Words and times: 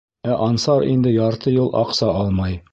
Ә 0.29 0.37
Ансар 0.45 0.85
инде 0.95 1.13
ярты 1.17 1.55
йыл 1.55 1.71
аҡса 1.85 2.13
алмай! 2.25 2.61